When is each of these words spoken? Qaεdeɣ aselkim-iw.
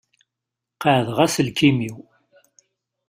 Qaεdeɣ 0.81 1.19
aselkim-iw. 1.25 1.97